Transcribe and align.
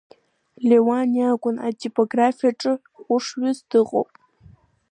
Леуа 0.67 0.99
иакәын, 1.15 1.57
атипографиаҿ 1.67 2.61
ҟәшаҩыс 3.05 3.57
дыҟоуп. 3.69 4.09